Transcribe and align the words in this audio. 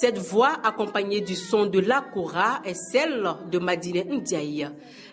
Cette 0.00 0.18
voix, 0.18 0.56
accompagnée 0.64 1.20
du 1.20 1.36
son 1.36 1.66
de 1.66 1.78
la 1.78 2.00
Kora, 2.00 2.60
est 2.64 2.74
celle 2.74 3.24
de 3.48 3.58
Madine 3.60 4.02
Ndiaye. 4.10 4.68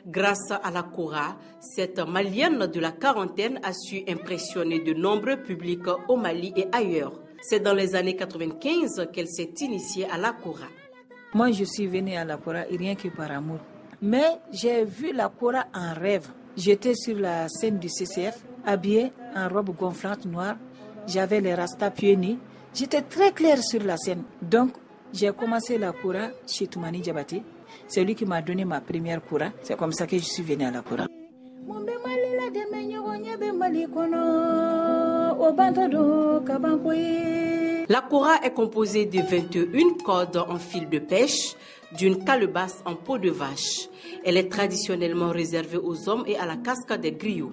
Grâce 0.07 0.49
à 0.49 0.71
la 0.71 0.81
Kora, 0.81 1.37
cette 1.59 1.99
malienne 1.99 2.65
de 2.65 2.79
la 2.79 2.91
quarantaine 2.91 3.59
a 3.61 3.73
su 3.73 4.01
impressionner 4.07 4.79
de 4.79 4.93
nombreux 4.93 5.37
publics 5.37 5.85
au 6.07 6.15
Mali 6.15 6.51
et 6.55 6.65
ailleurs. 6.71 7.13
C'est 7.43 7.59
dans 7.59 7.75
les 7.75 7.93
années 7.93 8.15
95 8.15 9.09
qu'elle 9.13 9.27
s'est 9.27 9.53
initiée 9.59 10.07
à 10.09 10.17
la 10.17 10.31
Kora. 10.31 10.65
Moi, 11.35 11.51
je 11.51 11.63
suis 11.65 11.85
venue 11.85 12.15
à 12.15 12.25
la 12.25 12.37
Kora 12.37 12.61
rien 12.67 12.95
que 12.95 13.09
par 13.09 13.29
amour. 13.29 13.59
Mais 14.01 14.39
j'ai 14.51 14.83
vu 14.83 15.13
la 15.13 15.29
Kora 15.29 15.65
en 15.75 15.93
rêve. 15.93 16.27
J'étais 16.57 16.95
sur 16.95 17.19
la 17.19 17.47
scène 17.49 17.77
du 17.77 17.87
CCF, 17.87 18.43
habillée 18.65 19.11
en 19.35 19.47
robe 19.47 19.75
gonflante 19.75 20.25
noire. 20.25 20.55
J'avais 21.05 21.39
les 21.39 21.53
rastas 21.53 21.91
pieds 21.91 22.17
nus. 22.17 22.37
J'étais 22.73 23.01
très 23.01 23.31
claire 23.31 23.61
sur 23.61 23.83
la 23.83 23.97
scène. 23.97 24.23
Donc, 24.41 24.71
j'ai 25.13 25.31
commencé 25.33 25.77
la 25.77 25.91
Kora 25.91 26.29
chez 26.47 26.67
Toumani 26.67 27.01
Diabati. 27.01 27.43
C'est 27.87 28.03
lui 28.03 28.15
qui 28.15 28.25
m'a 28.25 28.41
donné 28.41 28.63
ma 28.63 28.79
première 28.79 29.21
Kora. 29.23 29.47
C'est 29.61 29.75
comme 29.77 29.91
ça 29.91 30.07
que 30.07 30.17
je 30.17 30.23
suis 30.23 30.43
venue 30.43 30.63
à 30.65 30.71
la 30.71 30.81
Kora. 30.81 31.05
La 37.89 38.01
Kora 38.01 38.35
est 38.43 38.53
composée 38.53 39.05
de 39.05 39.19
21 39.19 39.97
cordes 40.03 40.37
en 40.37 40.57
fil 40.57 40.87
de 40.87 40.99
pêche, 40.99 41.55
d'une 41.97 42.23
calebasse 42.23 42.81
en 42.85 42.95
peau 42.95 43.17
de 43.17 43.29
vache. 43.29 43.89
Elle 44.23 44.37
est 44.37 44.49
traditionnellement 44.49 45.29
réservée 45.31 45.77
aux 45.77 46.07
hommes 46.07 46.23
et 46.25 46.37
à 46.37 46.45
la 46.45 46.55
cascade 46.55 47.01
des 47.01 47.11
griots. 47.11 47.51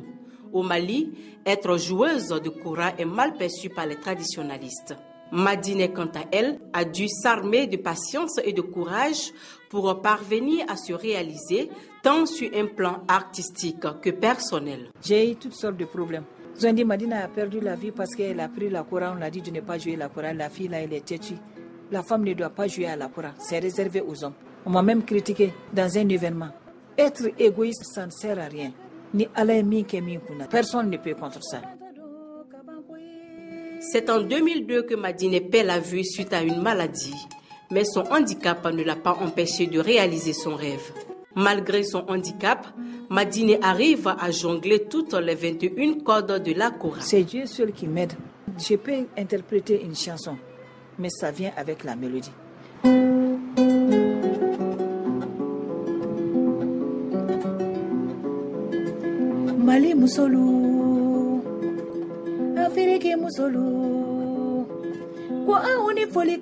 Au 0.53 0.63
Mali, 0.63 1.13
être 1.45 1.77
joueuse 1.79 2.29
de 2.29 2.49
Kora 2.49 2.93
est 2.99 3.05
mal 3.05 3.35
perçu 3.35 3.69
par 3.69 3.87
les 3.87 3.97
traditionalistes. 3.97 4.97
Madine, 5.31 5.93
quant 5.93 6.07
à 6.15 6.25
elle, 6.33 6.59
a 6.73 6.85
dû 6.85 7.07
s'armer 7.09 7.67
de 7.67 7.77
patience 7.77 8.41
et 8.45 8.53
de 8.53 8.63
courage 8.63 9.33
pour 9.69 10.01
parvenir 10.01 10.65
à 10.69 10.77
se 10.77 10.95
réaliser 10.95 11.69
tant 12.03 12.25
sur 12.25 12.49
un 12.55 12.67
plan 12.67 13.03
artistique 13.09 13.85
que 14.01 14.11
personnel. 14.11 14.91
J'ai 15.03 15.33
eu 15.33 15.37
toutes 15.37 15.53
sortes 15.53 15.77
de 15.77 15.85
problèmes. 15.85 16.25
Ils 16.61 16.67
ont 16.67 16.73
dit 16.73 16.85
Madina 16.85 17.25
a 17.25 17.29
perdu 17.29 17.61
la 17.61 17.77
vie 17.77 17.93
parce 17.93 18.15
qu'elle 18.17 18.41
a 18.41 18.49
pris 18.49 18.71
la 18.71 18.83
Coran. 18.83 19.13
On 19.13 19.19
l'a 19.19 19.31
dit 19.31 19.43
de 19.43 19.51
ne 19.51 19.61
pas 19.61 19.79
jouer 19.79 19.97
la 19.97 20.09
Coran. 20.09 20.33
La 20.35 20.49
fille 20.49 20.69
là, 20.69 20.81
elle 20.81 20.93
est 20.93 21.05
têtue. 21.05 21.37
La 21.93 22.03
femme 22.03 22.25
ne 22.25 22.33
doit 22.33 22.51
pas 22.51 22.67
jouer 22.67 22.87
à 22.87 22.97
la 22.97 23.09
Coran. 23.09 23.31
C'est 23.39 23.59
réservé 23.59 24.01
aux 24.01 24.25
hommes. 24.25 24.35
On 24.67 24.71
m'a 24.71 24.83
même 24.83 25.05
critiqué 25.05 25.53
dans 25.73 25.97
un 25.97 26.09
événement. 26.09 26.49
Être 26.97 27.31
égoïste, 27.39 27.85
ça 27.85 28.07
ne 28.07 28.11
sert 28.11 28.39
à 28.39 28.47
rien. 28.47 28.73
Ni 29.15 29.27
Personne 30.51 30.91
ne 30.91 30.97
peut 30.97 31.15
contre 31.15 31.43
ça. 31.43 31.61
C'est 33.81 34.11
en 34.11 34.21
2002 34.21 34.83
que 34.83 34.95
Madine 34.95 35.41
perd 35.49 35.67
la 35.67 35.79
vue 35.79 36.05
suite 36.05 36.33
à 36.33 36.43
une 36.43 36.61
maladie, 36.61 37.15
mais 37.71 37.85
son 37.85 38.03
handicap 38.11 38.65
ne 38.67 38.83
l'a 38.83 38.97
pas 38.97 39.17
empêché 39.21 39.67
de 39.67 39.79
réaliser 39.79 40.33
son 40.33 40.57
rêve. 40.57 40.93
Malgré 41.37 41.85
son 41.85 42.05
handicap, 42.09 42.67
Madine 43.09 43.59
arrive 43.63 44.09
à 44.09 44.31
jongler 44.31 44.85
toutes 44.85 45.15
les 45.15 45.37
21 45.37 46.01
cordes 46.01 46.43
de 46.43 46.53
la 46.53 46.71
Kora. 46.73 47.01
C'est 47.01 47.23
Dieu 47.23 47.47
seul 47.47 47.73
qui 47.73 47.87
m'aide. 47.87 48.15
Je 48.59 48.75
peux 48.75 49.07
interpréter 49.17 49.83
une 49.85 49.95
chanson, 49.95 50.37
mais 50.99 51.11
ça 51.11 51.31
vient 51.31 51.53
avec 51.57 51.85
la 51.85 51.95
mélodie. 51.95 52.33
Mali 59.69 59.93
Musolu, 59.95 61.43
Afiriki 62.57 63.15
Musolu, 63.17 64.65
foli 66.11 66.41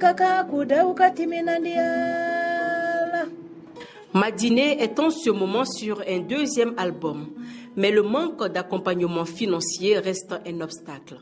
est 4.79 5.01
en 5.01 5.11
ce 5.11 5.31
moment 5.31 5.65
sur 5.65 6.03
un 6.07 6.21
deuxième 6.21 6.75
album, 6.77 7.27
mais 7.75 7.91
le 7.91 8.03
manque 8.05 8.47
d'accompagnement 8.47 9.25
financier 9.25 9.99
reste 9.99 10.37
un 10.47 10.61
obstacle. 10.61 11.17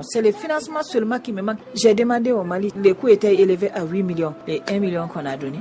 C'est 0.00 0.22
le 0.22 0.32
financement 0.32 0.82
seulement 0.82 1.20
qui 1.20 1.32
me 1.34 1.42
manque. 1.42 1.58
J'ai 1.74 1.92
demandé 1.94 2.32
au 2.32 2.42
Mali, 2.42 2.72
les 2.82 2.94
coûts 2.94 3.08
étaient 3.08 3.34
élevés 3.34 3.70
à 3.72 3.84
8 3.84 4.02
millions, 4.02 4.34
les 4.46 4.62
1 4.66 4.78
million 4.78 5.06
qu'on 5.08 5.26
a 5.26 5.36
donné. 5.36 5.58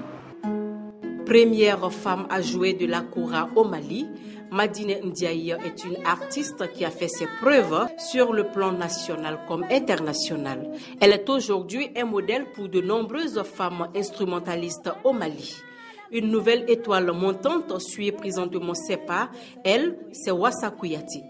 Première 1.31 1.89
femme 1.93 2.27
à 2.29 2.41
jouer 2.41 2.73
de 2.73 2.85
la 2.85 2.99
Koura 2.99 3.47
au 3.55 3.63
Mali, 3.63 4.05
Madine 4.51 4.97
Ndiaye 5.01 5.51
est 5.63 5.85
une 5.85 5.95
artiste 6.05 6.69
qui 6.73 6.83
a 6.83 6.89
fait 6.91 7.07
ses 7.07 7.25
preuves 7.39 7.87
sur 7.97 8.33
le 8.33 8.51
plan 8.51 8.73
national 8.73 9.39
comme 9.47 9.63
international. 9.71 10.69
Elle 10.99 11.13
est 11.13 11.29
aujourd'hui 11.29 11.89
un 11.95 12.03
modèle 12.03 12.51
pour 12.51 12.67
de 12.67 12.81
nombreuses 12.81 13.41
femmes 13.43 13.87
instrumentalistes 13.95 14.89
au 15.05 15.13
Mali. 15.13 15.55
Une 16.11 16.29
nouvelle 16.29 16.65
étoile 16.69 17.09
montante 17.13 17.79
suit 17.79 18.11
présentement 18.11 18.73
ses 18.73 18.97
pas. 18.97 19.29
Elle, 19.63 19.99
c'est 20.11 20.31
Wassa 20.31 20.69
Kouyati. 20.71 21.23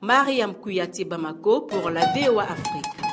Mariam 0.00 0.54
Kouyati 0.54 1.04
Bamako 1.04 1.62
pour 1.62 1.90
la 1.90 2.02
VOA 2.14 2.44
Afrique. 2.44 3.07